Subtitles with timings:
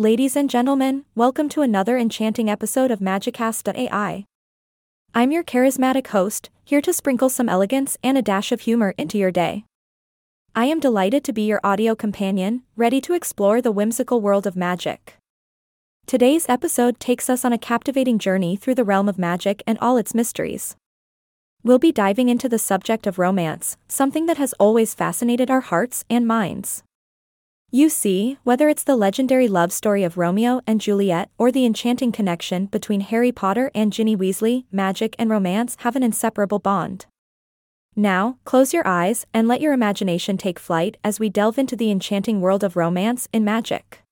[0.00, 4.24] Ladies and gentlemen, welcome to another enchanting episode of Magicast.ai.
[5.14, 9.18] I'm your charismatic host, here to sprinkle some elegance and a dash of humor into
[9.18, 9.66] your day.
[10.56, 14.56] I am delighted to be your audio companion, ready to explore the whimsical world of
[14.56, 15.16] magic.
[16.06, 19.98] Today's episode takes us on a captivating journey through the realm of magic and all
[19.98, 20.76] its mysteries.
[21.62, 26.06] We'll be diving into the subject of romance, something that has always fascinated our hearts
[26.08, 26.84] and minds.
[27.72, 32.10] You see, whether it's the legendary love story of Romeo and Juliet or the enchanting
[32.10, 37.06] connection between Harry Potter and Ginny Weasley, magic and romance have an inseparable bond.
[37.94, 41.92] Now, close your eyes and let your imagination take flight as we delve into the
[41.92, 44.02] enchanting world of romance in magic.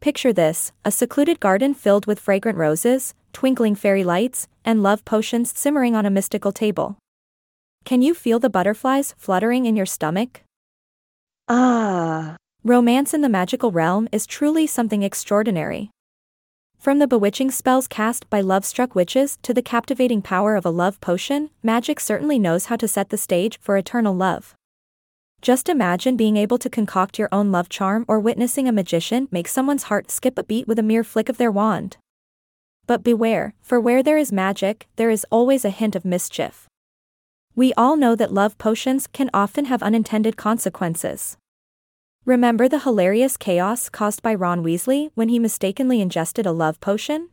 [0.00, 5.52] Picture this a secluded garden filled with fragrant roses, twinkling fairy lights, and love potions
[5.58, 6.96] simmering on a mystical table.
[7.84, 10.42] Can you feel the butterflies fluttering in your stomach?
[11.48, 15.90] Ah, Romance in the magical realm is truly something extraordinary.
[16.76, 20.70] From the bewitching spells cast by love struck witches to the captivating power of a
[20.70, 24.56] love potion, magic certainly knows how to set the stage for eternal love.
[25.40, 29.46] Just imagine being able to concoct your own love charm or witnessing a magician make
[29.46, 31.96] someone's heart skip a beat with a mere flick of their wand.
[32.88, 36.66] But beware, for where there is magic, there is always a hint of mischief.
[37.54, 41.36] We all know that love potions can often have unintended consequences.
[42.28, 47.30] Remember the hilarious chaos caused by Ron Weasley when he mistakenly ingested a love potion?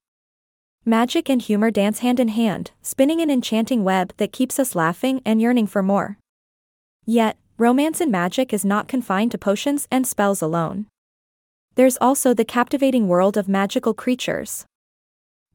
[0.86, 5.22] Magic and humor dance hand in hand, spinning an enchanting web that keeps us laughing
[5.26, 6.18] and yearning for more.
[7.06, 10.86] Yet, romance and magic is not confined to potions and spells alone.
[11.76, 14.66] There's also the captivating world of magical creatures.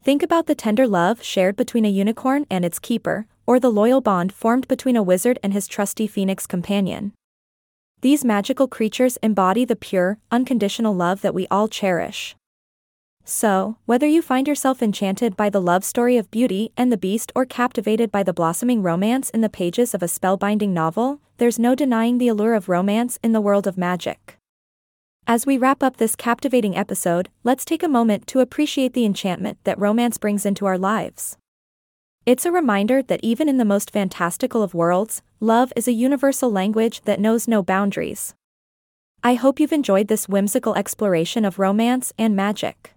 [0.03, 4.03] Think about the tender love shared between a unicorn and its keeper, or the loyal
[4.03, 7.15] bond formed between a wizard and his trusty phoenix companion.
[8.03, 12.35] These magical creatures embody the pure, unconditional love that we all cherish.
[13.25, 17.31] So, whether you find yourself enchanted by the love story of Beauty and the Beast
[17.35, 21.75] or captivated by the blossoming romance in the pages of a spellbinding novel, there's no
[21.75, 24.39] denying the allure of romance in the world of magic.
[25.27, 29.59] As we wrap up this captivating episode, let's take a moment to appreciate the enchantment
[29.65, 31.37] that romance brings into our lives.
[32.27, 36.53] It's a reminder that even in the most fantastical of worlds, love is a universal
[36.53, 38.35] language that knows no boundaries.
[39.25, 42.93] I hope you've enjoyed this whimsical exploration of romance and magic.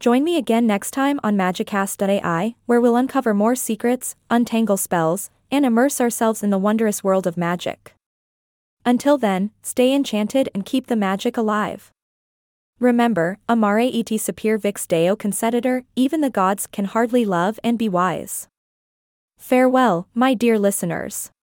[0.00, 5.64] Join me again next time on Magicast.ai, where we'll uncover more secrets, untangle spells, and
[5.64, 7.94] immerse ourselves in the wondrous world of magic.
[8.84, 11.90] Until then, stay enchanted and keep the magic alive.
[12.78, 17.88] Remember, amare et sapere vix deo conceditur, even the gods can hardly love and be
[17.88, 18.48] wise.
[19.38, 21.30] Farewell, my dear listeners.